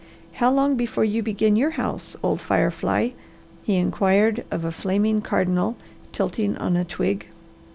[0.33, 3.13] How long before you begin your house, old fire fly?"
[3.61, 5.75] he inquired of a flaming cardinal
[6.11, 7.27] tilting on a twig.